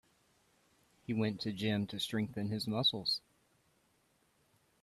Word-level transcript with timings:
He 1.05 1.13
went 1.13 1.41
to 1.41 1.51
gym 1.53 1.85
to 1.85 1.99
strengthen 1.99 2.49
his 2.49 2.67
muscles. 2.67 3.21